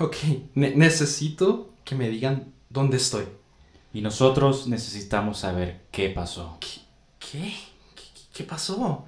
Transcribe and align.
Ok, 0.00 0.16
necesito 0.54 1.74
que 1.84 1.94
me 1.94 2.08
digan 2.08 2.52
dónde 2.70 2.96
estoy. 2.96 3.26
Y 3.92 4.00
nosotros 4.00 4.66
necesitamos 4.66 5.38
saber 5.38 5.82
qué 5.90 6.08
pasó. 6.08 6.56
¿Qué? 6.60 6.80
¿Qué, 7.18 7.54
¿Qué, 7.94 8.04
qué 8.32 8.44
pasó? 8.44 9.04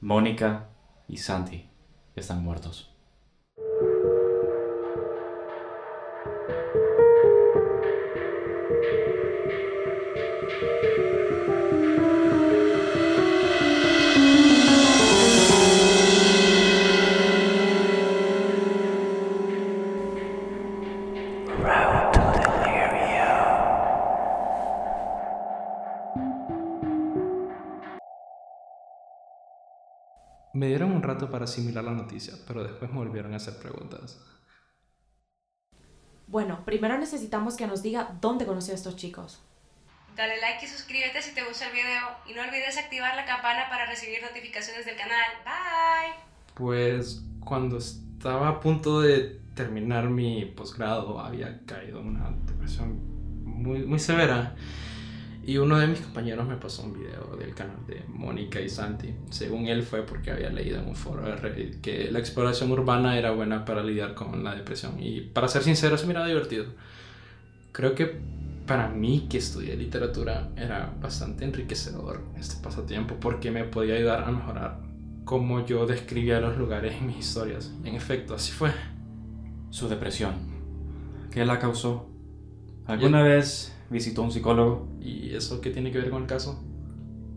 Mónica 0.00 0.68
y 1.08 1.16
Santi 1.16 1.66
están 2.14 2.42
muertos. 2.42 2.91
Rato 31.14 31.30
para 31.30 31.44
asimilar 31.44 31.84
la 31.84 31.92
noticia, 31.92 32.34
pero 32.46 32.62
después 32.62 32.90
me 32.90 32.98
volvieron 32.98 33.32
a 33.32 33.36
hacer 33.36 33.58
preguntas. 33.58 34.20
Bueno, 36.26 36.64
primero 36.64 36.96
necesitamos 36.98 37.56
que 37.56 37.66
nos 37.66 37.82
diga 37.82 38.16
dónde 38.20 38.46
conoció 38.46 38.72
a 38.72 38.76
estos 38.76 38.96
chicos. 38.96 39.42
Dale 40.16 40.40
like 40.40 40.64
y 40.64 40.68
suscríbete 40.68 41.22
si 41.22 41.34
te 41.34 41.42
gusta 41.42 41.66
el 41.68 41.72
video 41.72 42.02
y 42.28 42.34
no 42.34 42.42
olvides 42.42 42.76
activar 42.76 43.16
la 43.16 43.24
campana 43.24 43.68
para 43.70 43.86
recibir 43.86 44.22
notificaciones 44.22 44.84
del 44.84 44.96
canal. 44.96 45.24
Bye. 45.44 46.14
Pues 46.54 47.22
cuando 47.40 47.78
estaba 47.78 48.48
a 48.48 48.60
punto 48.60 49.00
de 49.00 49.40
terminar 49.54 50.08
mi 50.08 50.44
posgrado 50.44 51.18
había 51.18 51.64
caído 51.66 52.00
en 52.00 52.08
una 52.08 52.30
depresión 52.46 53.44
muy, 53.44 53.84
muy 53.84 53.98
severa 53.98 54.54
y 55.44 55.58
uno 55.58 55.78
de 55.78 55.88
mis 55.88 56.00
compañeros 56.00 56.46
me 56.46 56.56
pasó 56.56 56.84
un 56.84 56.92
video 56.92 57.36
del 57.36 57.54
canal 57.54 57.84
de 57.86 58.02
Mónica 58.08 58.60
y 58.60 58.68
Santi. 58.68 59.12
Según 59.30 59.66
él 59.66 59.82
fue 59.82 60.02
porque 60.02 60.30
había 60.30 60.50
leído 60.50 60.78
en 60.78 60.86
un 60.86 60.94
foro 60.94 61.22
de 61.22 61.34
Reddit 61.34 61.80
que 61.80 62.10
la 62.12 62.20
exploración 62.20 62.70
urbana 62.70 63.18
era 63.18 63.32
buena 63.32 63.64
para 63.64 63.82
lidiar 63.82 64.14
con 64.14 64.44
la 64.44 64.54
depresión. 64.54 65.02
Y 65.02 65.20
para 65.20 65.48
ser 65.48 65.64
sincero, 65.64 65.98
se 65.98 66.06
miraba 66.06 66.28
divertido. 66.28 66.66
Creo 67.72 67.94
que 67.96 68.20
para 68.66 68.88
mí 68.88 69.26
que 69.28 69.38
estudié 69.38 69.76
literatura 69.76 70.50
era 70.56 70.94
bastante 71.00 71.44
enriquecedor 71.44 72.22
este 72.38 72.62
pasatiempo 72.62 73.16
porque 73.18 73.50
me 73.50 73.64
podía 73.64 73.96
ayudar 73.96 74.22
a 74.24 74.30
mejorar 74.30 74.78
cómo 75.24 75.66
yo 75.66 75.86
describía 75.86 76.40
los 76.40 76.56
lugares 76.56 76.94
en 76.94 77.08
mis 77.08 77.18
historias. 77.18 77.72
En 77.84 77.96
efecto, 77.96 78.34
así 78.34 78.52
fue. 78.52 78.70
Su 79.70 79.88
depresión. 79.88 80.34
¿Qué 81.32 81.44
la 81.44 81.58
causó? 81.58 82.08
¿Alguna 82.86 83.22
vez 83.22 83.74
visitó 83.92 84.22
a 84.22 84.24
un 84.24 84.32
psicólogo. 84.32 84.88
¿Y 85.00 85.34
eso 85.34 85.60
qué 85.60 85.70
tiene 85.70 85.92
que 85.92 85.98
ver 85.98 86.10
con 86.10 86.22
el 86.22 86.28
caso? 86.28 86.62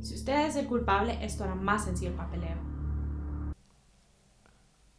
Si 0.02 0.16
usted 0.16 0.47
es 0.47 0.56
el 0.56 0.66
culpable, 0.66 1.18
esto 1.22 1.44
hará 1.44 1.56
más 1.56 1.85
sencillo 1.85 2.12
el 2.12 2.18
papeleo. 2.18 2.75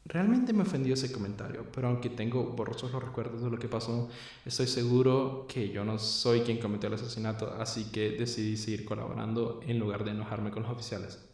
Realmente 0.05 0.53
me 0.53 0.63
ofendió 0.63 0.95
ese 0.95 1.11
comentario, 1.11 1.67
pero 1.75 1.89
aunque 1.89 2.09
tengo 2.09 2.45
borrosos 2.45 2.93
los 2.93 3.03
recuerdos 3.03 3.43
de 3.43 3.51
lo 3.51 3.59
que 3.59 3.67
pasó, 3.67 4.09
estoy 4.45 4.69
seguro 4.69 5.47
que 5.49 5.71
yo 5.71 5.85
no 5.85 5.99
soy 5.99 6.43
quien 6.43 6.59
cometió 6.59 6.87
el 6.87 6.95
asesinato, 6.95 7.53
así 7.59 7.87
que 7.91 8.11
decidí 8.13 8.57
seguir 8.57 8.85
colaborando 8.85 9.61
en 9.67 9.81
lugar 9.81 10.05
de 10.05 10.13
enojarme 10.13 10.53
con 10.53 10.63
los 10.63 10.71
oficiales. 10.71 11.25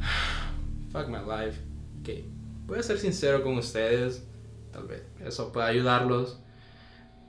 Fuck 0.90 1.06
my 1.08 1.18
life. 1.18 1.60
Ok, 2.00 2.24
voy 2.66 2.80
a 2.80 2.82
ser 2.82 2.98
sincero 2.98 3.44
con 3.44 3.56
ustedes, 3.56 4.24
tal 4.72 4.88
vez 4.88 5.04
eso 5.24 5.52
pueda 5.52 5.66
ayudarlos. 5.66 6.40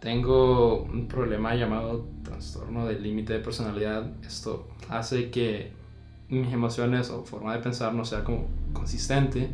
Tengo 0.06 0.84
un 0.84 1.08
problema 1.08 1.56
llamado 1.56 2.08
trastorno 2.24 2.86
del 2.86 3.02
límite 3.02 3.34
de 3.34 3.40
personalidad. 3.40 4.06
Esto 4.24 4.68
hace 4.88 5.32
que 5.32 5.72
mis 6.30 6.54
emociones 6.54 7.10
o 7.10 7.26
forma 7.26 7.56
de 7.56 7.64
pensar 7.64 7.92
no 7.92 8.06
sea 8.06 8.24
como 8.24 8.46
consistente. 8.72 9.50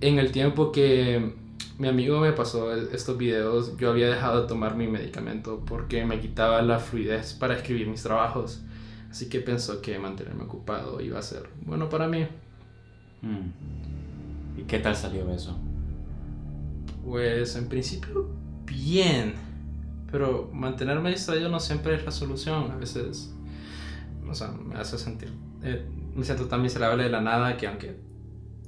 En 0.00 0.18
el 0.18 0.32
tiempo 0.32 0.72
que 0.72 1.32
mi 1.78 1.86
amigo 1.86 2.18
me 2.18 2.32
pasó 2.32 2.74
estos 2.74 3.16
videos, 3.16 3.76
yo 3.76 3.88
había 3.88 4.08
dejado 4.08 4.42
de 4.42 4.48
tomar 4.48 4.74
mi 4.74 4.88
medicamento 4.88 5.62
porque 5.64 6.04
me 6.04 6.18
quitaba 6.18 6.60
la 6.62 6.80
fluidez 6.80 7.32
para 7.32 7.54
escribir 7.54 7.86
mis 7.86 8.02
trabajos. 8.02 8.64
Así 9.12 9.28
que 9.28 9.38
pensó 9.38 9.80
que 9.80 9.96
mantenerme 10.00 10.42
ocupado 10.42 11.00
iba 11.00 11.20
a 11.20 11.22
ser 11.22 11.48
bueno 11.64 11.88
para 11.88 12.08
mí. 12.08 12.26
Mm. 13.22 14.58
¿Y 14.60 14.64
qué 14.64 14.80
tal 14.80 14.96
salió 14.96 15.30
eso? 15.30 15.56
Pues 17.04 17.54
en 17.54 17.68
principio 17.68 18.44
bien, 18.66 19.34
pero 20.10 20.50
mantenerme 20.52 21.10
distraído 21.10 21.48
no 21.48 21.60
siempre 21.60 21.94
es 21.94 22.04
la 22.04 22.10
solución. 22.10 22.70
A 22.70 22.76
veces, 22.76 23.34
o 24.28 24.34
sea, 24.34 24.48
me 24.48 24.74
hace 24.76 24.98
sentir, 24.98 25.32
eh, 25.62 25.86
me 26.14 26.24
siento 26.24 26.46
tan 26.46 26.62
miserable 26.62 27.04
de 27.04 27.10
la 27.10 27.20
nada 27.20 27.56
que 27.56 27.66
aunque 27.66 27.96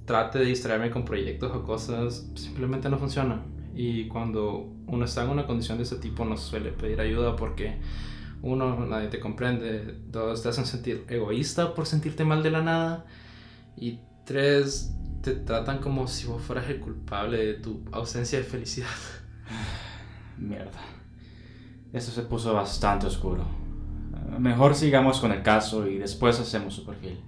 trate 0.04 0.38
de 0.38 0.46
distraerme 0.46 0.90
con 0.90 1.04
proyectos 1.04 1.54
o 1.54 1.62
cosas, 1.62 2.26
simplemente 2.34 2.88
no 2.88 2.98
funciona. 2.98 3.42
Y 3.74 4.08
cuando 4.08 4.72
uno 4.86 5.04
está 5.04 5.22
en 5.22 5.30
una 5.30 5.46
condición 5.46 5.78
de 5.78 5.84
ese 5.84 5.96
tipo 5.96 6.24
no 6.24 6.36
suele 6.36 6.72
pedir 6.72 7.00
ayuda 7.00 7.36
porque 7.36 7.76
uno, 8.42 8.86
nadie 8.86 9.08
te 9.08 9.20
comprende, 9.20 9.96
dos, 10.08 10.42
te 10.42 10.48
hacen 10.48 10.64
sentir 10.64 11.04
egoísta 11.08 11.74
por 11.74 11.86
sentirte 11.86 12.24
mal 12.24 12.42
de 12.42 12.50
la 12.50 12.62
nada 12.62 13.06
y 13.76 14.00
tres, 14.24 14.94
te 15.22 15.32
tratan 15.34 15.78
como 15.78 16.08
si 16.08 16.26
vos 16.26 16.40
fueras 16.42 16.68
el 16.68 16.80
culpable 16.80 17.38
de 17.38 17.54
tu 17.54 17.82
ausencia 17.92 18.38
de 18.38 18.44
felicidad. 18.44 18.88
Mierda. 20.38 20.80
Eso 21.92 22.10
se 22.12 22.22
puso 22.22 22.54
bastante 22.54 23.06
oscuro. 23.06 23.44
Mejor 24.38 24.74
sigamos 24.74 25.20
con 25.20 25.32
el 25.32 25.42
caso 25.42 25.86
y 25.86 25.98
después 25.98 26.38
hacemos 26.38 26.74
su 26.74 26.84
perfil. 26.84 27.20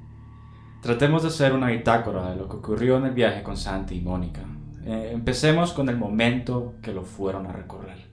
Tratemos 0.82 1.22
de 1.22 1.28
hacer 1.28 1.52
una 1.52 1.68
bitácora 1.68 2.30
de 2.30 2.36
lo 2.36 2.48
que 2.48 2.56
ocurrió 2.56 2.96
en 2.96 3.06
el 3.06 3.12
viaje 3.12 3.42
con 3.42 3.56
Santi 3.56 3.96
y 3.96 4.00
Mónica. 4.00 4.42
Eh, 4.84 5.10
empecemos 5.12 5.72
con 5.72 5.88
el 5.88 5.96
momento 5.96 6.74
que 6.82 6.92
lo 6.92 7.04
fueron 7.04 7.46
a 7.46 7.52
recorrer. 7.52 8.08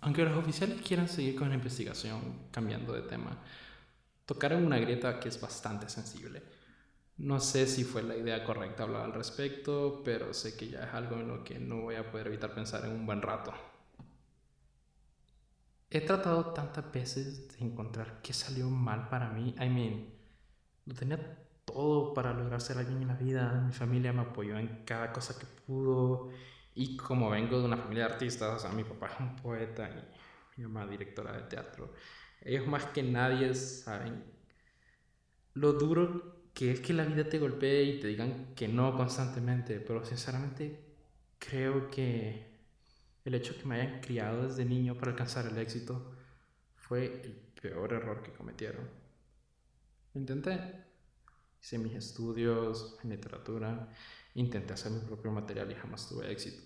Aunque 0.00 0.24
los 0.24 0.36
oficiales 0.36 0.80
quieran 0.80 1.08
seguir 1.08 1.36
con 1.36 1.50
la 1.50 1.54
investigación, 1.54 2.20
cambiando 2.50 2.92
de 2.92 3.02
tema, 3.02 3.36
tocaron 4.24 4.64
una 4.64 4.78
grieta 4.78 5.20
que 5.20 5.28
es 5.28 5.40
bastante 5.40 5.88
sensible. 5.88 6.42
No 7.20 7.38
sé 7.38 7.66
si 7.66 7.84
fue 7.84 8.02
la 8.02 8.16
idea 8.16 8.42
correcta 8.44 8.84
hablar 8.84 9.02
al 9.02 9.12
respecto, 9.12 10.00
pero 10.02 10.32
sé 10.32 10.56
que 10.56 10.68
ya 10.68 10.84
es 10.84 10.94
algo 10.94 11.16
en 11.16 11.28
lo 11.28 11.44
que 11.44 11.58
no 11.58 11.82
voy 11.82 11.96
a 11.96 12.10
poder 12.10 12.28
evitar 12.28 12.54
pensar 12.54 12.82
en 12.86 12.92
un 12.92 13.04
buen 13.04 13.20
rato. 13.20 13.52
He 15.90 16.00
tratado 16.00 16.54
tantas 16.54 16.90
veces 16.90 17.48
de 17.48 17.66
encontrar 17.66 18.22
qué 18.22 18.32
salió 18.32 18.70
mal 18.70 19.10
para 19.10 19.28
mí. 19.28 19.54
I 19.60 19.68
mean, 19.68 20.14
lo 20.86 20.94
tenía 20.94 21.46
todo 21.66 22.14
para 22.14 22.32
lograr 22.32 22.62
ser 22.62 22.78
alguien 22.78 23.02
en 23.02 23.08
la 23.08 23.16
vida. 23.16 23.64
Mi 23.66 23.72
familia 23.72 24.14
me 24.14 24.22
apoyó 24.22 24.56
en 24.58 24.84
cada 24.86 25.12
cosa 25.12 25.38
que 25.38 25.44
pudo. 25.66 26.30
Y 26.74 26.96
como 26.96 27.28
vengo 27.28 27.58
de 27.58 27.66
una 27.66 27.76
familia 27.76 28.06
de 28.06 28.12
artistas, 28.14 28.56
o 28.56 28.58
sea, 28.58 28.70
mi 28.72 28.84
papá 28.84 29.08
es 29.12 29.20
un 29.20 29.36
poeta 29.36 29.90
y 29.90 30.60
mi 30.62 30.66
mamá 30.68 30.86
directora 30.90 31.32
de 31.32 31.42
teatro, 31.42 31.92
ellos 32.40 32.66
más 32.66 32.86
que 32.86 33.02
nadie 33.02 33.54
saben 33.54 34.24
lo 35.54 35.72
duro 35.74 36.39
que 36.54 36.72
es 36.72 36.80
que 36.80 36.92
la 36.92 37.04
vida 37.04 37.28
te 37.28 37.38
golpee 37.38 37.84
y 37.84 38.00
te 38.00 38.08
digan 38.08 38.54
que 38.54 38.68
no 38.68 38.96
constantemente, 38.96 39.80
pero 39.80 40.04
sinceramente 40.04 40.78
creo 41.38 41.90
que 41.90 42.50
el 43.24 43.34
hecho 43.34 43.56
que 43.56 43.64
me 43.66 43.80
hayan 43.80 44.00
criado 44.00 44.48
desde 44.48 44.64
niño 44.64 44.96
para 44.96 45.12
alcanzar 45.12 45.46
el 45.46 45.58
éxito 45.58 46.12
fue 46.74 47.22
el 47.24 47.32
peor 47.60 47.92
error 47.92 48.22
que 48.22 48.32
cometieron. 48.32 48.88
intenté. 50.14 50.88
Hice 51.62 51.78
mis 51.78 51.94
estudios 51.94 52.96
en 53.04 53.10
literatura, 53.10 53.92
intenté 54.34 54.72
hacer 54.72 54.90
mi 54.92 55.00
propio 55.00 55.30
material 55.30 55.70
y 55.70 55.74
jamás 55.74 56.08
tuve 56.08 56.32
éxito. 56.32 56.62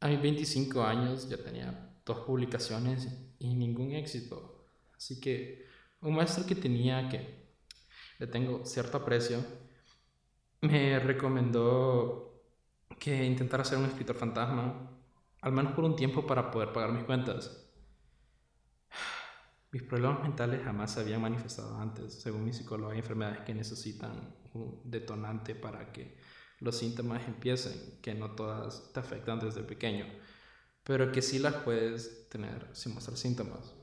A 0.00 0.08
mis 0.08 0.20
25 0.20 0.82
años 0.82 1.28
ya 1.28 1.36
tenía 1.36 1.94
dos 2.04 2.18
publicaciones 2.26 3.08
y 3.38 3.54
ningún 3.54 3.92
éxito. 3.92 4.66
Así 4.96 5.20
que 5.20 5.64
un 6.00 6.14
maestro 6.16 6.44
que 6.44 6.56
tenía 6.56 7.08
que 7.08 7.43
le 8.18 8.26
tengo 8.26 8.64
cierto 8.64 8.98
aprecio, 8.98 9.38
me 10.60 10.98
recomendó 10.98 12.42
que 12.98 13.24
intentara 13.24 13.64
ser 13.64 13.78
un 13.78 13.86
escritor 13.86 14.16
fantasma, 14.16 14.90
al 15.40 15.52
menos 15.52 15.72
por 15.72 15.84
un 15.84 15.96
tiempo 15.96 16.26
para 16.26 16.50
poder 16.50 16.72
pagar 16.72 16.92
mis 16.92 17.04
cuentas. 17.04 17.60
Mis 19.72 19.82
problemas 19.82 20.22
mentales 20.22 20.62
jamás 20.62 20.92
se 20.92 21.00
habían 21.00 21.20
manifestado 21.20 21.76
antes. 21.76 22.14
Según 22.14 22.44
mi 22.44 22.52
psicólogo, 22.52 22.92
hay 22.92 22.98
enfermedades 22.98 23.40
que 23.40 23.54
necesitan 23.54 24.32
un 24.52 24.80
detonante 24.84 25.56
para 25.56 25.90
que 25.90 26.16
los 26.60 26.78
síntomas 26.78 27.26
empiecen, 27.26 27.98
que 28.00 28.14
no 28.14 28.36
todas 28.36 28.92
te 28.92 29.00
afectan 29.00 29.40
desde 29.40 29.64
pequeño, 29.64 30.06
pero 30.84 31.10
que 31.10 31.22
sí 31.22 31.40
las 31.40 31.56
puedes 31.56 32.28
tener 32.28 32.68
sin 32.72 32.94
mostrar 32.94 33.16
síntomas. 33.16 33.74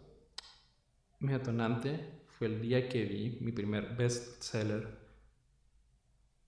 Mi 1.19 1.33
detonante 1.33 2.20
fue 2.41 2.47
el 2.47 2.59
día 2.59 2.89
que 2.89 3.05
vi 3.05 3.37
mi 3.41 3.51
primer 3.51 3.95
bestseller, 3.95 4.87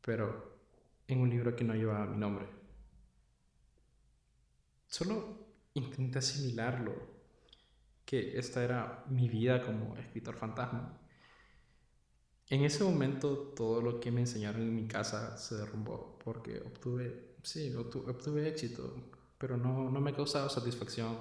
pero 0.01 0.59
en 1.07 1.19
un 1.21 1.29
libro 1.31 1.55
que 1.55 1.63
no 1.63 1.73
llevaba 1.73 2.05
mi 2.05 2.17
nombre. 2.17 2.45
solo 4.87 5.15
intenté 5.73 6.19
asimilarlo, 6.19 6.93
que 8.05 8.37
esta 8.39 8.63
era 8.63 9.03
mi 9.09 9.27
vida 9.29 9.61
como 9.65 9.95
escritor 9.97 10.35
fantasma. 10.35 10.99
En 12.49 12.63
ese 12.63 12.83
momento 12.83 13.37
todo 13.55 13.81
lo 13.81 13.99
que 13.99 14.11
me 14.11 14.21
enseñaron 14.21 14.61
en 14.61 14.75
mi 14.75 14.87
casa 14.87 15.37
se 15.37 15.55
derrumbó 15.55 16.19
porque 16.23 16.59
obtuve, 16.61 17.35
sí, 17.43 17.71
obtu- 17.73 18.07
obtuve 18.09 18.47
éxito, 18.47 18.95
pero 19.37 19.57
no, 19.57 19.89
no 19.89 20.01
me 20.01 20.13
causaba 20.13 20.49
satisfacción. 20.49 21.17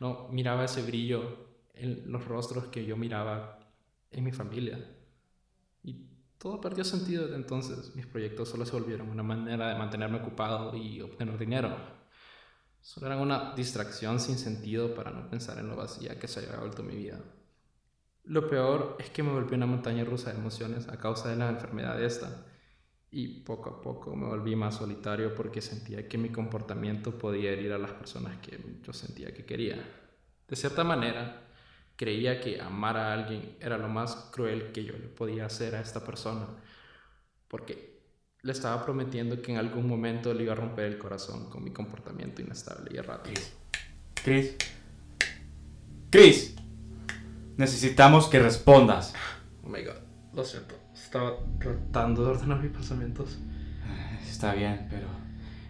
No 0.00 0.28
miraba 0.30 0.64
ese 0.64 0.82
brillo 0.82 1.46
en 1.74 2.10
los 2.10 2.24
rostros 2.26 2.66
que 2.68 2.84
yo 2.84 2.96
miraba 2.96 3.58
en 4.12 4.24
mi 4.24 4.32
familia. 4.32 4.78
Y 5.82 6.06
todo 6.38 6.60
perdió 6.60 6.84
sentido 6.84 7.24
desde 7.24 7.36
entonces. 7.36 7.94
Mis 7.96 8.06
proyectos 8.06 8.48
solo 8.48 8.64
se 8.64 8.72
volvieron 8.72 9.08
una 9.08 9.22
manera 9.22 9.68
de 9.68 9.78
mantenerme 9.78 10.18
ocupado 10.18 10.76
y 10.76 11.00
obtener 11.00 11.38
dinero. 11.38 11.76
Solo 12.80 13.06
eran 13.06 13.20
una 13.20 13.54
distracción 13.54 14.18
sin 14.18 14.38
sentido 14.38 14.94
para 14.94 15.10
no 15.10 15.30
pensar 15.30 15.58
en 15.58 15.68
lo 15.68 15.76
vacía 15.76 16.18
que 16.18 16.26
se 16.26 16.40
había 16.40 16.58
vuelto 16.58 16.82
mi 16.82 16.96
vida. 16.96 17.20
Lo 18.24 18.48
peor 18.48 18.96
es 18.98 19.10
que 19.10 19.22
me 19.22 19.32
volví 19.32 19.54
una 19.54 19.66
montaña 19.66 20.04
rusa 20.04 20.32
de 20.32 20.38
emociones 20.38 20.88
a 20.88 20.98
causa 20.98 21.28
de 21.28 21.36
la 21.36 21.48
enfermedad 21.48 22.02
esta. 22.02 22.46
Y 23.10 23.40
poco 23.40 23.68
a 23.70 23.82
poco 23.82 24.16
me 24.16 24.26
volví 24.26 24.56
más 24.56 24.76
solitario 24.76 25.34
porque 25.34 25.60
sentía 25.60 26.08
que 26.08 26.18
mi 26.18 26.30
comportamiento 26.30 27.18
podía 27.18 27.50
herir 27.50 27.72
a 27.72 27.78
las 27.78 27.92
personas 27.92 28.38
que 28.38 28.58
yo 28.82 28.92
sentía 28.92 29.34
que 29.34 29.44
quería. 29.44 29.76
De 30.48 30.56
cierta 30.56 30.82
manera, 30.82 31.51
creía 32.02 32.40
que 32.40 32.60
amar 32.60 32.96
a 32.96 33.12
alguien 33.12 33.54
era 33.60 33.78
lo 33.78 33.86
más 33.88 34.16
cruel 34.32 34.72
que 34.72 34.82
yo 34.82 34.92
le 34.94 35.06
podía 35.06 35.46
hacer 35.46 35.76
a 35.76 35.80
esta 35.80 36.02
persona, 36.04 36.46
porque 37.46 38.00
le 38.42 38.50
estaba 38.50 38.84
prometiendo 38.84 39.40
que 39.40 39.52
en 39.52 39.58
algún 39.58 39.86
momento 39.86 40.34
le 40.34 40.42
iba 40.42 40.52
a 40.52 40.56
romper 40.56 40.86
el 40.86 40.98
corazón 40.98 41.48
con 41.48 41.62
mi 41.62 41.70
comportamiento 41.70 42.42
inestable 42.42 42.90
y 42.92 42.96
errático. 42.96 43.40
Chris. 44.24 44.56
Chris. 46.10 46.56
Necesitamos 47.56 48.26
que 48.26 48.40
respondas. 48.40 49.14
Oh 49.62 49.68
my 49.68 49.84
god, 49.84 49.94
lo 50.34 50.42
siento. 50.42 50.74
Estaba 50.92 51.36
tratando 51.60 52.24
de 52.24 52.30
ordenar 52.32 52.60
mis 52.60 52.72
pensamientos. 52.72 53.38
Está 54.28 54.54
bien, 54.54 54.88
pero 54.90 55.06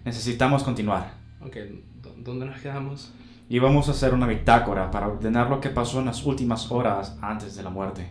necesitamos 0.06 0.62
continuar. 0.62 1.12
Ok, 1.42 1.56
¿dó- 2.00 2.14
¿dónde 2.16 2.46
nos 2.46 2.58
quedamos? 2.62 3.12
Y 3.52 3.58
vamos 3.58 3.86
a 3.88 3.90
hacer 3.90 4.14
una 4.14 4.26
bitácora 4.26 4.90
para 4.90 5.08
ordenar 5.08 5.50
lo 5.50 5.60
que 5.60 5.68
pasó 5.68 6.00
en 6.00 6.06
las 6.06 6.24
últimas 6.24 6.72
horas 6.72 7.18
antes 7.20 7.54
de 7.54 7.62
la 7.62 7.68
muerte. 7.68 8.10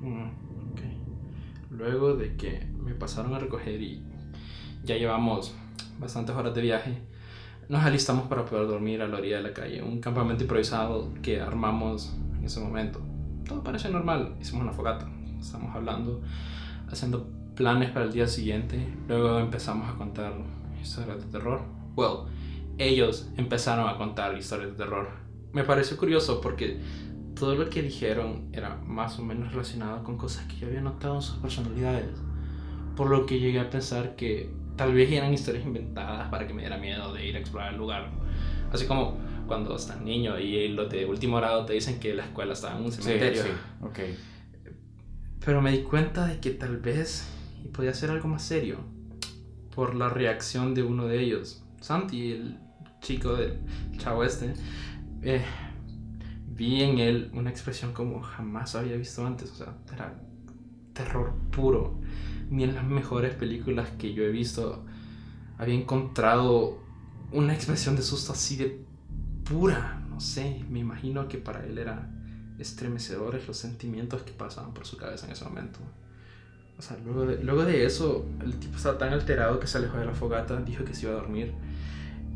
Mm, 0.00 0.26
ok. 0.70 0.80
Luego 1.70 2.14
de 2.14 2.36
que 2.36 2.66
me 2.78 2.92
pasaron 2.92 3.32
a 3.32 3.38
recoger 3.38 3.80
y 3.80 4.04
ya 4.84 4.96
llevamos 4.96 5.54
bastantes 5.98 6.36
horas 6.36 6.54
de 6.54 6.60
viaje, 6.60 6.98
nos 7.70 7.82
alistamos 7.84 8.28
para 8.28 8.44
poder 8.44 8.66
dormir 8.68 9.00
a 9.00 9.08
la 9.08 9.16
orilla 9.16 9.38
de 9.38 9.44
la 9.44 9.54
calle, 9.54 9.82
un 9.82 9.98
campamento 10.02 10.42
improvisado 10.44 11.08
que 11.22 11.40
armamos 11.40 12.14
en 12.36 12.44
ese 12.44 12.60
momento. 12.60 13.00
Todo 13.48 13.64
parece 13.64 13.88
normal, 13.88 14.36
hicimos 14.38 14.64
una 14.64 14.72
fogata, 14.72 15.08
estamos 15.40 15.74
hablando, 15.74 16.20
haciendo 16.92 17.30
planes 17.54 17.92
para 17.92 18.04
el 18.04 18.12
día 18.12 18.28
siguiente, 18.28 18.94
luego 19.08 19.38
empezamos 19.38 19.88
a 19.88 19.96
contar 19.96 20.34
historias 20.82 21.16
de 21.16 21.32
terror. 21.32 21.62
Well, 21.96 22.26
ellos 22.78 23.28
empezaron 23.36 23.88
a 23.88 23.96
contar 23.96 24.36
historias 24.36 24.70
de 24.70 24.76
terror. 24.76 25.08
Me 25.52 25.64
pareció 25.64 25.96
curioso 25.96 26.40
porque 26.40 26.80
todo 27.34 27.54
lo 27.54 27.68
que 27.70 27.82
dijeron 27.82 28.48
era 28.52 28.76
más 28.84 29.18
o 29.18 29.22
menos 29.22 29.52
relacionado 29.52 30.02
con 30.02 30.16
cosas 30.16 30.46
que 30.46 30.56
yo 30.56 30.66
había 30.68 30.80
notado 30.80 31.16
en 31.16 31.22
sus 31.22 31.36
personalidades. 31.36 32.08
Por 32.96 33.10
lo 33.10 33.26
que 33.26 33.38
llegué 33.38 33.60
a 33.60 33.70
pensar 33.70 34.16
que 34.16 34.50
tal 34.76 34.92
vez 34.94 35.10
eran 35.10 35.32
historias 35.32 35.64
inventadas 35.64 36.28
para 36.28 36.46
que 36.46 36.54
me 36.54 36.62
diera 36.62 36.78
miedo 36.78 37.12
de 37.12 37.26
ir 37.26 37.36
a 37.36 37.38
explorar 37.38 37.72
el 37.72 37.78
lugar. 37.78 38.10
Así 38.72 38.86
como 38.86 39.18
cuando 39.46 39.76
estás 39.76 40.00
niño 40.00 40.38
y 40.38 40.68
los 40.68 40.90
de 40.90 41.06
último 41.06 41.36
grado 41.36 41.64
te 41.64 41.74
dicen 41.74 42.00
que 42.00 42.14
la 42.14 42.24
escuela 42.24 42.54
estaba 42.54 42.78
en 42.78 42.84
un 42.84 42.92
cementerio. 42.92 43.42
ok. 43.82 43.98
Pero 45.44 45.62
me 45.62 45.70
di 45.70 45.82
cuenta 45.82 46.26
de 46.26 46.40
que 46.40 46.50
tal 46.50 46.78
vez 46.78 47.28
podía 47.72 47.94
ser 47.94 48.10
algo 48.10 48.28
más 48.28 48.42
serio 48.42 48.78
por 49.74 49.94
la 49.94 50.08
reacción 50.08 50.74
de 50.74 50.82
uno 50.82 51.06
de 51.06 51.20
ellos. 51.20 51.62
Santi, 51.80 52.32
el 52.32 52.58
chico 53.00 53.34
del 53.34 53.58
chavo 53.98 54.24
este, 54.24 54.54
eh, 55.22 55.44
vi 56.48 56.82
en 56.82 56.98
él 56.98 57.30
una 57.34 57.50
expresión 57.50 57.92
como 57.92 58.22
jamás 58.22 58.74
había 58.74 58.96
visto 58.96 59.26
antes. 59.26 59.50
O 59.52 59.54
sea, 59.54 59.74
era 59.92 60.14
terror 60.92 61.34
puro. 61.50 62.00
Ni 62.50 62.64
en 62.64 62.74
las 62.74 62.84
mejores 62.84 63.34
películas 63.34 63.90
que 63.98 64.14
yo 64.14 64.24
he 64.24 64.30
visto 64.30 64.84
había 65.58 65.74
encontrado 65.74 66.78
una 67.32 67.54
expresión 67.54 67.96
de 67.96 68.02
susto 68.02 68.32
así 68.32 68.56
de 68.56 68.84
pura. 69.44 70.02
No 70.08 70.20
sé, 70.20 70.64
me 70.70 70.78
imagino 70.78 71.28
que 71.28 71.38
para 71.38 71.64
él 71.64 71.78
era 71.78 72.10
estremecedores 72.58 73.46
los 73.46 73.56
sentimientos 73.56 74.22
que 74.22 74.32
pasaban 74.32 74.72
por 74.72 74.86
su 74.86 74.96
cabeza 74.96 75.26
en 75.26 75.32
ese 75.32 75.44
momento. 75.44 75.80
O 76.78 76.82
sea, 76.82 76.96
luego 77.04 77.26
de, 77.26 77.42
luego 77.42 77.64
de 77.64 77.86
eso, 77.86 78.26
el 78.42 78.58
tipo 78.58 78.76
estaba 78.76 78.98
tan 78.98 79.12
alterado 79.12 79.58
que 79.58 79.66
se 79.66 79.78
alejó 79.78 79.98
de 79.98 80.06
la 80.06 80.12
fogata, 80.12 80.60
dijo 80.60 80.84
que 80.84 80.94
se 80.94 81.06
iba 81.06 81.12
a 81.12 81.20
dormir. 81.20 81.54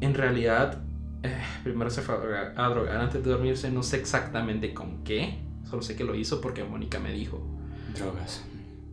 En 0.00 0.14
realidad, 0.14 0.82
eh, 1.22 1.42
primero 1.62 1.90
se 1.90 2.02
fue 2.02 2.14
a 2.14 2.68
drogar, 2.68 2.96
antes 2.96 3.22
de 3.22 3.30
dormirse, 3.30 3.70
no 3.70 3.82
sé 3.82 3.98
exactamente 3.98 4.72
con 4.72 5.04
qué, 5.04 5.38
solo 5.68 5.82
sé 5.82 5.96
que 5.96 6.04
lo 6.04 6.14
hizo 6.14 6.40
porque 6.40 6.64
Mónica 6.64 6.98
me 6.98 7.12
dijo. 7.12 7.46
Drogas. 7.94 8.44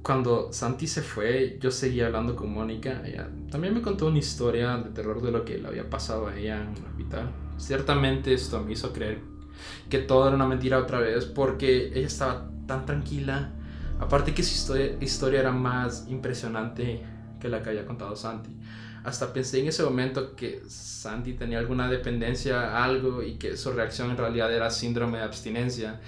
Cuando 0.02 0.54
Santi 0.54 0.88
se 0.88 1.02
fue, 1.02 1.58
yo 1.62 1.70
seguía 1.70 2.08
hablando 2.08 2.36
con 2.36 2.54
Mónica. 2.54 3.02
Ella 3.06 3.30
también 3.52 3.74
me 3.74 3.82
contó 3.82 4.08
una 4.08 4.20
historia 4.20 4.78
de 4.78 4.90
terror 4.92 5.22
de 5.22 5.32
lo 5.32 5.44
que 5.44 5.58
le 5.58 5.68
había 5.68 5.90
pasado 5.90 6.28
a 6.28 6.38
ella 6.38 6.62
en 6.62 6.78
el 6.78 6.86
hospital. 6.86 7.30
Ciertamente 7.58 8.34
esto 8.34 8.64
me 8.64 8.72
hizo 8.72 8.94
creer 8.94 9.20
que 9.90 10.00
todo 10.00 10.28
era 10.28 10.36
una 10.36 10.48
mentira 10.48 10.78
otra 10.78 11.00
vez 11.00 11.26
porque 11.26 11.88
ella 11.88 12.08
estaba 12.08 12.50
tan 12.68 12.86
tranquila. 12.86 13.52
Aparte 14.00 14.34
que 14.34 14.44
su 14.44 14.54
historia, 14.54 14.96
historia 15.02 15.40
era 15.42 15.52
más 15.52 16.06
impresionante 16.08 17.04
que 17.40 17.50
la 17.50 17.62
que 17.62 17.70
había 17.70 17.86
contado 17.86 18.16
Santi. 18.16 18.52
Hasta 19.08 19.32
pensé 19.34 19.62
en 19.62 19.68
ese 19.70 19.84
momento 19.84 20.36
que 20.36 20.62
Santi 20.68 21.34
tenía 21.34 21.60
alguna 21.60 21.90
dependencia 21.90 22.62
a 22.78 22.84
algo 22.84 23.24
y 23.24 23.36
que 23.40 23.56
su 23.58 23.72
reacción 23.72 24.12
en 24.12 24.18
realidad 24.18 24.54
era 24.54 24.70
síndrome 24.70 25.20
de 25.20 25.24
abstinencia 25.24 26.02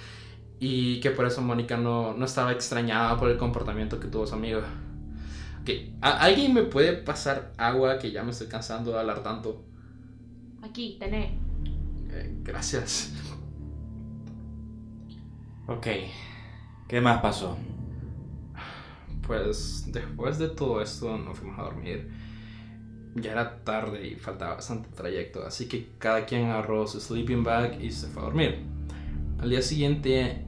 y 0.59 0.99
que 1.01 1.11
por 1.11 1.25
eso 1.25 1.41
Mónica 1.41 1.77
no, 1.77 2.13
no 2.13 2.25
estaba 2.25 2.51
extrañada 2.51 3.17
por 3.17 3.29
el 3.29 3.37
comportamiento 3.37 3.99
que 3.99 4.07
tuvo 4.09 4.27
su 4.27 4.35
amigo. 4.35 4.61
Ok, 5.61 5.69
¿a- 6.01 6.19
¿Alguien 6.25 6.53
me 6.53 6.63
puede 6.63 6.93
pasar 6.93 7.53
agua 7.57 7.99
que 7.99 8.11
ya 8.11 8.23
me 8.23 8.31
estoy 8.31 8.47
cansando 8.47 8.91
de 8.91 8.99
hablar 8.99 9.23
tanto? 9.23 9.63
Aquí, 10.61 10.97
tené. 10.99 11.39
Eh, 12.11 12.39
gracias. 12.43 13.11
Ok. 15.67 15.87
¿Qué 16.87 17.01
más 17.01 17.21
pasó? 17.21 17.57
Pues 19.25 19.83
después 19.91 20.39
de 20.39 20.49
todo 20.49 20.81
esto 20.81 21.17
nos 21.17 21.37
fuimos 21.37 21.59
a 21.59 21.63
dormir. 21.63 22.09
Ya 23.15 23.31
era 23.31 23.63
tarde 23.63 24.07
y 24.07 24.15
faltaba 24.15 24.55
bastante 24.55 24.89
trayecto, 24.95 25.43
así 25.45 25.67
que 25.67 25.89
cada 25.97 26.25
quien 26.25 26.45
agarró 26.45 26.87
su 26.87 26.99
sleeping 27.01 27.43
bag 27.43 27.81
y 27.81 27.91
se 27.91 28.07
fue 28.07 28.21
a 28.21 28.25
dormir. 28.25 28.59
Al 29.39 29.49
día 29.49 29.61
siguiente 29.61 30.45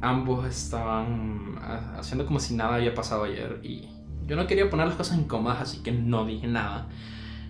ambos 0.00 0.46
estaban 0.46 1.56
ha- 1.60 1.98
haciendo 1.98 2.26
como 2.26 2.38
si 2.38 2.54
nada 2.54 2.76
había 2.76 2.94
pasado 2.94 3.24
ayer 3.24 3.60
y 3.62 3.88
yo 4.26 4.36
no 4.36 4.46
quería 4.46 4.68
poner 4.70 4.86
las 4.86 4.96
cosas 4.96 5.18
incómodas, 5.18 5.60
así 5.60 5.78
que 5.82 5.92
no 5.92 6.24
dije 6.24 6.46
nada. 6.46 6.88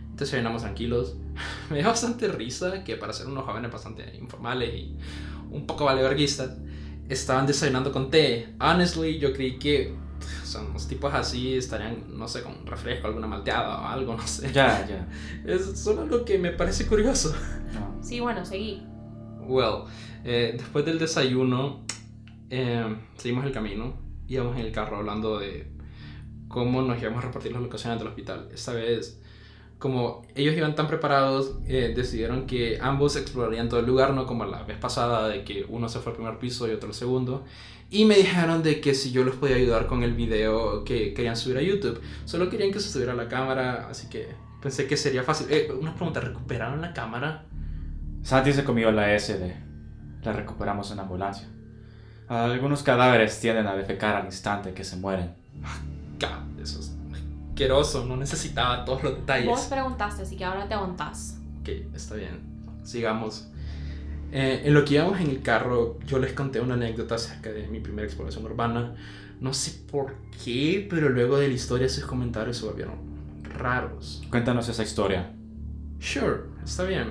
Entonces 0.03 0.31
desayunamos 0.31 0.63
tranquilos. 0.63 1.17
Me 1.71 1.79
dio 1.79 1.87
bastante 1.89 2.29
risa 2.29 2.83
que 2.85 2.97
para 2.97 3.13
ser 3.13 3.27
unos 3.27 3.45
jóvenes 3.45 3.71
bastante 3.71 4.17
informales 4.17 4.75
y 4.75 4.97
un 5.51 5.67
poco 5.67 5.85
valeverguistas, 5.85 6.57
estaban 7.09 7.47
desayunando 7.47 7.93
con 7.93 8.11
té. 8.11 8.55
Honestly, 8.61 9.19
yo 9.19 9.33
creí 9.33 9.59
que 9.59 9.95
son 10.45 10.73
los 10.73 10.89
tipos 10.89 11.13
así 11.13 11.55
estarían, 11.55 12.05
no 12.17 12.29
sé, 12.29 12.43
con 12.43 12.67
refresco, 12.67 13.07
alguna 13.07 13.27
malteada 13.27 13.81
o 13.81 13.87
algo, 13.87 14.17
no 14.17 14.27
sé. 14.27 14.53
Ya, 14.53 14.87
ya. 14.87 15.09
Es 15.45 15.79
solo 15.79 16.03
algo 16.03 16.25
que 16.25 16.39
me 16.39 16.51
parece 16.51 16.87
curioso. 16.87 17.35
No. 17.73 18.03
Sí, 18.03 18.21
bueno, 18.21 18.45
seguí. 18.45 18.83
Well, 19.41 19.85
eh, 20.25 20.55
después 20.57 20.85
del 20.85 20.99
desayuno, 20.99 21.85
eh, 22.51 22.97
seguimos 23.17 23.45
el 23.45 23.53
camino. 23.53 23.95
Íbamos 24.29 24.57
en 24.57 24.67
el 24.67 24.73
carro 24.73 24.97
hablando 24.97 25.39
de 25.39 25.71
cómo 26.49 26.83
nos 26.83 27.01
íbamos 27.01 27.23
a 27.23 27.27
repartir 27.27 27.53
las 27.53 27.63
locaciones 27.63 27.99
del 27.99 28.09
hospital. 28.09 28.49
Esta 28.53 28.73
vez, 28.73 29.21
como 29.79 30.23
ellos 30.35 30.57
iban 30.57 30.75
tan 30.75 30.87
preparados, 30.87 31.59
eh, 31.67 31.93
decidieron 31.95 32.47
que 32.47 32.79
ambos 32.81 33.17
explorarían 33.17 33.69
todo 33.69 33.81
el 33.81 33.87
lugar, 33.87 34.15
no 34.15 34.27
como 34.27 34.45
la 34.47 34.63
vez 34.63 34.79
pasada, 34.79 35.29
de 35.29 35.45
que 35.45 35.67
uno 35.69 35.89
se 35.89 35.99
fue 35.99 36.13
al 36.13 36.17
primer 36.17 36.39
piso 36.39 36.67
y 36.67 36.71
otro 36.71 36.89
al 36.89 36.95
segundo. 36.95 37.45
Y 37.91 38.05
me 38.05 38.17
dijeron 38.17 38.63
de 38.63 38.81
que 38.81 38.95
si 38.95 39.13
yo 39.13 39.23
los 39.23 39.37
podía 39.37 39.57
ayudar 39.57 39.87
con 39.87 40.03
el 40.03 40.15
video 40.15 40.83
que 40.85 41.13
querían 41.15 41.37
subir 41.37 41.59
a 41.59 41.63
YouTube. 41.63 42.01
Solo 42.25 42.49
querían 42.49 42.73
que 42.73 42.81
se 42.81 42.89
subiera 42.89 43.15
la 43.15 43.29
cámara, 43.29 43.87
así 43.89 44.09
que 44.09 44.29
pensé 44.63 44.87
que 44.87 44.97
sería 44.97 45.23
fácil. 45.23 45.47
Eh, 45.51 45.71
una 45.79 45.95
pregunta, 45.95 46.21
¿recuperaron 46.21 46.81
la 46.81 46.93
cámara? 46.93 47.45
Santi 48.23 48.53
se 48.53 48.65
comió 48.65 48.91
la 48.91 49.17
SD. 49.17 49.55
La 50.23 50.33
recuperamos 50.33 50.91
en 50.91 51.01
ambulancia. 51.01 51.49
Algunos 52.29 52.83
cadáveres 52.83 53.39
tienden 53.39 53.69
a 53.69 53.77
defecar 53.77 54.17
al 54.17 54.25
instante 54.25 54.73
que 54.73 54.83
se 54.83 54.97
mueren. 54.97 55.35
God, 56.19 56.61
eso 56.61 56.81
es 56.81 56.96
asqueroso, 57.57 58.05
no 58.05 58.17
necesitaba 58.17 58.85
todos 58.85 59.03
los 59.03 59.13
Vos 59.13 59.21
detalles. 59.21 59.61
preguntaste, 59.71 60.23
así 60.23 60.37
que 60.37 60.45
ahora 60.45 60.69
te 60.69 60.75
aguantás. 60.75 61.39
Ok, 61.61 61.69
está 61.95 62.15
bien. 62.15 62.41
Sigamos. 62.85 63.49
Eh, 64.31 64.63
en 64.65 64.75
lo 64.75 64.85
que 64.85 64.95
íbamos 64.95 65.19
en 65.21 65.31
el 65.31 65.41
carro, 65.41 65.99
yo 66.07 66.19
les 66.19 66.35
conté 66.35 66.61
una 66.61 66.75
anécdota 66.75 67.15
acerca 67.15 67.51
de 67.51 67.67
mi 67.69 67.81
primera 67.81 68.07
exploración 68.07 68.45
urbana. 68.45 68.95
No 69.41 69.55
sé 69.55 69.73
por 69.91 70.17
qué, 70.45 70.87
pero 70.91 71.09
luego 71.09 71.39
de 71.39 71.49
la 71.49 71.55
historia 71.55 71.89
sus 71.89 72.05
comentarios 72.05 72.59
se 72.59 72.67
volvieron 72.67 72.95
raros. 73.43 74.23
Cuéntanos 74.31 74.69
esa 74.69 74.83
historia. 74.83 75.33
Sure, 75.99 76.41
está 76.63 76.85
bien. 76.85 77.09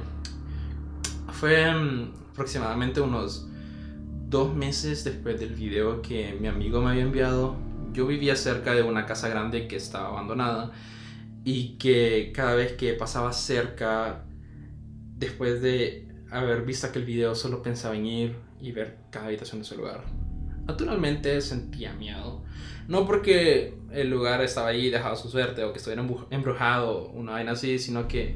Fue 1.31 1.73
mm, 1.73 2.13
aproximadamente 2.33 3.01
unos 3.01 3.47
dos 4.29 4.53
meses 4.53 5.03
después 5.03 5.39
del 5.39 5.55
video 5.55 6.01
que 6.03 6.37
mi 6.39 6.47
amigo 6.47 6.81
me 6.81 6.91
había 6.91 7.03
enviado. 7.03 7.55
Yo 7.95 8.05
vivía 8.05 8.35
cerca 8.35 8.73
de 8.73 8.83
una 8.83 9.05
casa 9.05 9.29
grande 9.29 9.67
que 9.67 9.77
estaba 9.77 10.09
abandonada 10.09 10.71
y 11.45 11.77
que 11.77 12.31
cada 12.35 12.55
vez 12.55 12.73
que 12.73 12.93
pasaba 12.93 13.31
cerca, 13.31 14.25
después 15.17 15.61
de 15.61 16.09
haber 16.29 16.63
visto 16.63 16.87
aquel 16.87 17.05
video, 17.05 17.35
solo 17.35 17.63
pensaba 17.63 17.95
en 17.95 18.05
ir 18.05 18.35
y 18.59 18.73
ver 18.73 18.97
cada 19.11 19.27
habitación 19.27 19.61
de 19.61 19.65
ese 19.65 19.77
lugar. 19.77 20.03
Naturalmente 20.67 21.39
sentía 21.39 21.93
miedo. 21.93 22.43
No 22.89 23.05
porque 23.05 23.77
el 23.91 24.09
lugar 24.09 24.41
estaba 24.41 24.67
ahí 24.69 24.89
dejado 24.89 25.15
su 25.15 25.29
suerte 25.29 25.63
o 25.63 25.71
que 25.71 25.77
estuviera 25.77 26.03
embru- 26.03 26.27
embrujado, 26.31 27.07
una 27.09 27.33
vaina 27.33 27.53
así, 27.53 27.79
sino 27.79 28.07
que 28.09 28.35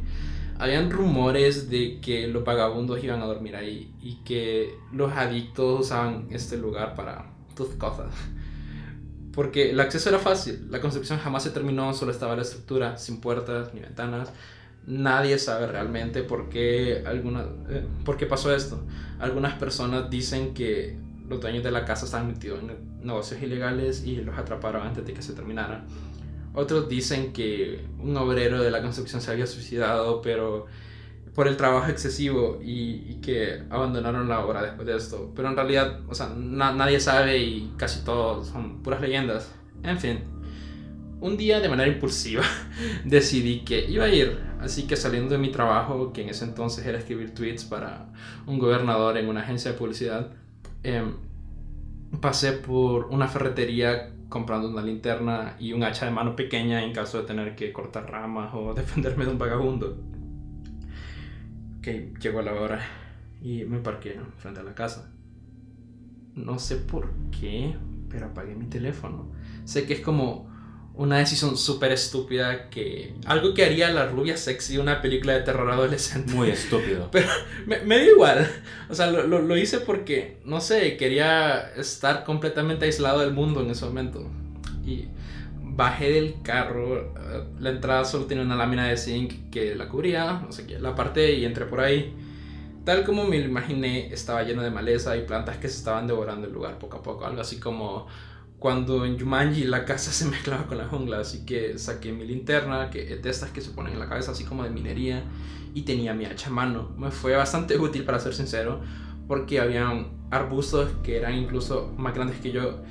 habían 0.57 0.89
rumores 0.89 1.69
de 1.69 1.99
que 1.99 2.27
los 2.27 2.45
vagabundos 2.45 3.03
iban 3.03 3.21
a 3.21 3.25
dormir 3.25 3.55
ahí 3.55 3.93
y 4.01 4.23
que 4.23 4.73
los 4.93 5.11
adictos 5.11 5.81
usaban 5.81 6.27
este 6.31 6.57
lugar 6.57 6.95
para 6.95 7.33
tus 7.55 7.69
cosas. 7.69 8.13
Porque 9.33 9.71
el 9.71 9.79
acceso 9.79 10.09
era 10.09 10.19
fácil, 10.19 10.67
la 10.69 10.81
construcción 10.81 11.19
jamás 11.19 11.43
se 11.43 11.51
terminó, 11.51 11.93
solo 11.93 12.12
estaba 12.12 12.36
la 12.36 12.41
estructura, 12.41 12.98
sin 12.98 13.21
puertas 13.21 13.74
ni 13.74 13.81
ventanas. 13.81 14.31
Nadie 14.88 15.38
sabe 15.38 15.67
realmente 15.67 16.24
por 16.24 16.50
qué, 16.50 17.03
alguna, 17.05 17.45
eh, 17.69 17.86
por 18.05 18.17
qué 18.17 18.25
pasó 18.25 18.53
esto. 18.55 18.83
Algunas 19.19 19.53
personas 19.55 20.09
dicen 20.09 20.53
que 20.53 20.98
los 21.27 21.39
dueños 21.39 21.63
de 21.63 21.71
la 21.71 21.86
casa 21.86 22.05
estaban 22.05 22.27
metidos 22.27 22.59
en 22.62 23.05
negocios 23.05 23.41
ilegales 23.41 24.03
y 24.03 24.15
los 24.17 24.38
atraparon 24.38 24.88
antes 24.88 25.05
de 25.05 25.13
que 25.13 25.21
se 25.21 25.33
terminara. 25.33 25.86
Otros 26.53 26.89
dicen 26.89 27.31
que 27.31 27.86
un 28.00 28.17
obrero 28.17 28.62
de 28.62 28.71
la 28.71 28.81
construcción 28.81 29.21
se 29.21 29.31
había 29.31 29.45
suicidado, 29.45 30.21
pero 30.21 30.65
por 31.39 31.48
el 31.48 31.55
trabajo 31.55 31.89
excesivo 31.89 32.60
y, 32.62 33.15
que 33.22 33.63
abandonaron 33.69 34.27
la 34.27 34.46
obra 34.46 34.62
después 34.62 34.86
de 34.86 34.98
esto. 34.98 35.31
Pero 35.34 35.48
en 35.48 35.55
realidad, 35.55 36.01
o 36.10 36.13
sea, 36.13 36.34
na- 36.36 36.74
nadie 36.74 37.00
sabe 37.00 37.38
y 37.38 37.72
casi 37.77 38.03
todos 38.03 38.50
son 38.50 38.84
puras 38.84 39.00
leyendas. 39.00 39.50
En 39.81 39.98
fin, 39.98 40.19
un 41.22 41.38
día 41.38 41.62
de 41.62 41.69
manera 41.69 41.89
impulsiva 41.89 42.43
decidí 43.05 43.62
que 43.62 43.89
iba 43.89 44.03
a 44.03 44.10
ir. 44.10 44.38
Así 44.60 44.86
que 44.86 44.98
saliendo 44.98 45.29
de 45.29 45.38
mi 45.38 45.50
trabajo, 45.50 46.12
que 46.12 46.24
en 46.24 46.27
ese 46.27 46.43
entonces 46.43 46.86
era 46.86 46.98
escribir 46.98 47.34
tweets 47.34 47.63
para 47.63 48.10
un 48.46 48.60
gobernador 48.60 49.15
en 49.15 49.29
una 49.29 49.39
agencia 49.39 49.72
de 49.72 49.77
publicidad, 49.77 50.31
em, 50.84 51.13
pasé 52.19 52.51
por 52.51 53.05
una 53.05 53.29
ferretería 53.29 54.12
comprando 54.27 54.67
una 54.67 54.81
linterna 54.81 55.55
y 55.58 55.72
un 55.72 55.84
hacha 55.84 56.03
de 56.03 56.12
mano 56.12 56.36
pequeña 56.36 56.84
en 56.84 56.91
caso 56.91 57.19
de 57.22 57.27
tener 57.27 57.55
que 57.55 57.72
cortar 57.72 58.12
ramas 58.12 58.53
o 58.53 58.74
defenderme 58.75 59.24
de 59.24 59.31
un 59.31 59.38
vagabundo. 59.38 60.18
Ok, 61.79 61.88
llegó 62.19 62.41
la 62.41 62.53
hora 62.53 62.86
y 63.41 63.63
me 63.63 63.79
parqué 63.79 64.19
frente 64.38 64.59
a 64.59 64.63
la 64.63 64.75
casa. 64.75 65.09
No 66.36 66.59
sé 66.59 66.75
por 66.75 67.09
qué, 67.31 67.75
pero 68.09 68.27
apagué 68.27 68.53
mi 68.53 68.65
teléfono. 68.65 69.31
Sé 69.63 69.86
que 69.86 69.93
es 69.93 70.01
como 70.01 70.50
una 70.93 71.19
decisión 71.19 71.55
súper 71.55 71.93
estúpida 71.93 72.69
que... 72.69 73.15
Algo 73.25 73.53
que 73.53 73.63
haría 73.63 73.89
la 73.91 74.07
rubia 74.07 74.36
sexy 74.36 74.74
de 74.74 74.79
una 74.81 75.01
película 75.01 75.31
de 75.33 75.41
terror 75.41 75.71
adolescente. 75.71 76.33
Muy 76.33 76.50
estúpido. 76.50 77.07
Pero 77.12 77.29
me, 77.65 77.79
me 77.86 78.00
dio 78.00 78.12
igual. 78.12 78.45
O 78.89 78.93
sea, 78.93 79.07
lo, 79.07 79.25
lo, 79.25 79.39
lo 79.39 79.57
hice 79.57 79.79
porque, 79.79 80.41
no 80.43 80.59
sé, 80.59 80.98
quería 80.98 81.71
estar 81.77 82.25
completamente 82.25 82.83
aislado 82.83 83.21
del 83.21 83.31
mundo 83.31 83.62
en 83.62 83.69
ese 83.69 83.86
momento. 83.86 84.29
Y 84.86 85.05
bajé 85.79 86.12
del 86.12 86.41
carro. 86.43 87.13
eh, 87.17 87.43
La 87.59 87.69
entrada 87.71 88.03
solo 88.05 88.25
tenía 88.25 88.43
una 88.43 88.55
lámina 88.57 88.86
de 88.88 88.98
zinc 88.98 89.50
que 89.50 89.75
la 89.75 89.88
cubría. 89.88 90.41
No 90.45 90.51
sé 90.51 90.67
qué. 90.67 90.77
La 90.79 90.89
aparté 90.89 91.33
y 91.36 91.45
entré 91.45 91.65
por 91.65 91.79
ahí. 91.79 92.13
Tal 92.86 93.05
como 93.05 93.24
me 93.25 93.38
imaginé, 93.38 94.12
estaba 94.13 94.43
lleno 94.43 94.62
de 94.63 94.71
maleza 94.71 95.15
y 95.17 95.21
plantas 95.25 95.57
que 95.57 95.67
se 95.69 95.77
estaban 95.77 96.07
devorando 96.07 96.48
el 96.48 96.53
lugar 96.53 96.77
poco 96.79 96.98
a 96.98 97.03
poco. 97.03 97.25
Algo 97.25 97.41
así 97.41 97.59
como 97.59 98.07
cuando 98.59 99.05
en 99.05 99.17
Jumanji 99.19 99.63
la 99.63 99.86
casa 99.86 100.12
se 100.19 100.25
mezclaba 100.25 100.67
con 100.67 100.77
la 100.77 100.86
jungla. 100.88 101.19
Así 101.19 101.45
que 101.45 101.77
saqué 101.79 102.12
mi 102.12 102.25
linterna, 102.25 102.89
que 102.89 103.13
es 103.13 103.24
de 103.24 103.29
estas 103.29 103.51
que 103.51 103.62
se 103.62 103.71
ponen 103.71 103.93
en 103.93 104.00
la 104.00 104.09
cabeza, 104.09 104.31
así 104.31 104.43
como 104.43 104.63
de 104.63 104.69
minería 104.71 105.24
y 105.74 105.83
tenía 105.83 106.13
mi 106.13 106.25
hacha 106.25 106.50
a 106.50 106.51
mano. 106.53 106.91
Me 106.98 107.12
fue 107.12 107.36
bastante 107.36 107.77
útil 107.77 108.03
para 108.03 108.19
ser 108.19 108.33
sincero, 108.33 108.81
porque 109.27 109.59
habían 109.59 110.07
arbustos 110.31 110.89
que 111.03 111.17
eran 111.17 111.36
incluso 111.36 111.93
más 111.98 112.13
grandes 112.15 112.39
que 112.39 112.51
yo 112.51 112.81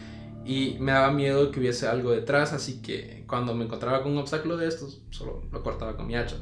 y 0.48 0.78
me 0.80 0.92
daba 0.92 1.10
miedo 1.10 1.50
que 1.50 1.60
hubiese 1.60 1.86
algo 1.86 2.10
detrás, 2.10 2.54
así 2.54 2.80
que 2.80 3.22
cuando 3.28 3.54
me 3.54 3.66
encontraba 3.66 4.02
con 4.02 4.12
un 4.12 4.18
obstáculo 4.18 4.56
de 4.56 4.66
estos, 4.66 5.02
solo 5.10 5.42
lo 5.52 5.62
cortaba 5.62 5.94
con 5.94 6.06
mi 6.06 6.16
hacha. 6.16 6.36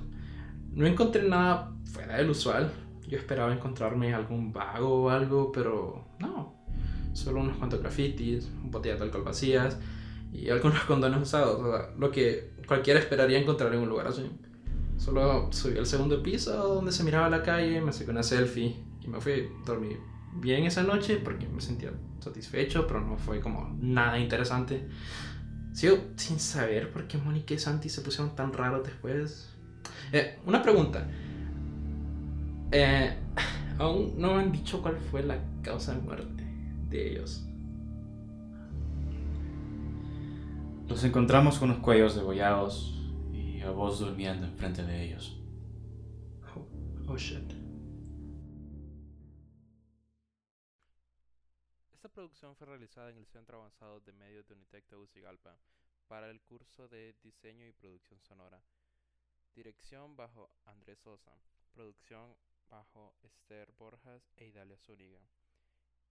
No 0.71 0.87
encontré 0.87 1.29
nada 1.29 1.73
fuera 1.93 2.19
del 2.19 2.31
usual. 2.31 2.71
Yo 3.09 3.19
esperaba 3.19 3.53
encontrarme 3.53 4.15
algún 4.15 4.53
vago 4.53 5.03
o 5.03 5.11
algo, 5.11 5.51
pero 5.51 6.05
no. 6.21 6.55
Solo 7.15 7.41
unos 7.41 7.57
cuantos 7.57 7.81
grafitis, 7.81 8.49
botellas 8.63 9.01
de 9.01 9.07
alcohol 9.07 9.25
vacías 9.25 9.77
y 10.33 10.51
algunos 10.51 10.81
condones 10.87 11.21
usados. 11.21 11.91
Lo 11.99 12.13
que 12.13 12.53
cualquiera 12.69 13.01
esperaría 13.01 13.41
encontrar 13.41 13.75
en 13.75 13.81
un 13.81 13.89
lugar 13.89 14.07
así. 14.07 14.31
Solo 14.99 15.49
subí 15.51 15.79
al 15.79 15.87
segundo 15.87 16.23
piso 16.23 16.53
donde 16.75 16.93
se 16.93 17.03
miraba 17.03 17.29
la 17.29 17.43
calle, 17.43 17.81
me 17.81 17.93
saqué 17.93 18.13
una 18.13 18.23
selfie 18.23 18.77
y 19.03 19.09
me 19.09 19.21
fui. 19.21 19.49
Dormí 19.67 19.97
bien 20.41 20.65
esa 20.65 20.83
noche 20.83 21.17
porque 21.17 21.49
me 21.49 21.61
sentía 21.61 21.93
satisfecho, 22.21 22.87
pero 22.87 23.01
no 23.01 23.17
fue 23.17 23.41
como 23.41 23.77
nada 23.81 24.19
interesante. 24.19 24.89
Sigo 25.73 25.99
sin 26.17 26.39
saber 26.39 26.91
por 26.91 27.07
qué 27.07 27.19
Mónica 27.19 27.55
y 27.55 27.59
Santi 27.59 27.89
se 27.89 28.01
pusieron 28.01 28.35
tan 28.35 28.53
raros 28.53 28.85
después. 28.85 29.55
Eh, 30.13 30.39
una 30.47 30.63
pregunta. 30.63 31.07
Eh, 32.73 33.15
aún 33.79 34.15
no 34.17 34.35
me 34.35 34.43
han 34.43 34.53
dicho 34.53 34.81
cuál 34.81 34.97
fue 34.97 35.23
la 35.23 35.39
causa 35.63 35.95
de 35.95 36.01
muerte 36.01 36.45
de 36.89 37.13
ellos. 37.13 37.47
Los 40.89 41.03
encontramos 41.03 41.59
con 41.59 41.71
los 41.71 41.79
cuellos 41.79 42.15
degollados 42.15 42.95
y 43.33 43.61
a 43.61 43.71
vos 43.71 43.99
durmiendo 43.99 44.47
enfrente 44.47 44.83
de 44.85 45.05
ellos. 45.05 45.41
Oh, 46.55 47.13
oh 47.13 47.17
shit. 47.17 47.56
Esta 52.07 52.15
producción 52.15 52.55
fue 52.55 52.69
realizada 52.69 53.11
en 53.11 53.19
el 53.19 53.27
Centro 53.27 53.59
Avanzado 53.59 53.99
de 53.99 54.13
Medios 54.13 54.47
de 54.47 54.55
Unitec 54.55 54.87
Tegucigalpa 54.87 55.59
para 56.07 56.31
el 56.31 56.41
curso 56.41 56.87
de 56.87 57.17
Diseño 57.21 57.67
y 57.67 57.73
Producción 57.73 58.21
Sonora. 58.21 58.63
Dirección 59.57 60.15
bajo 60.15 60.49
Andrés 60.67 61.01
Sosa. 61.01 61.33
Producción 61.73 62.37
bajo 62.71 63.17
Esther 63.23 63.73
Borjas 63.73 64.23
e 64.37 64.47
Idalia 64.47 64.77
Zúñiga. 64.77 65.19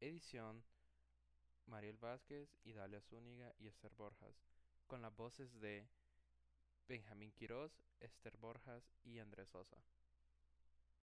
Edición 0.01 0.65
Mariel 1.65 1.95
Vázquez, 1.95 2.49
Idalia 2.65 2.99
Zúñiga 2.99 3.53
y 3.57 3.67
Esther 3.67 3.93
Borjas. 3.93 4.35
Con 4.87 5.01
las 5.01 5.15
voces 5.15 5.61
de 5.61 5.87
Benjamín 6.89 7.31
Quirós, 7.31 7.71
Esther 8.01 8.35
Borjas 8.35 8.83
y 9.05 9.19
Andrés 9.19 9.47
Sosa. 9.47 9.77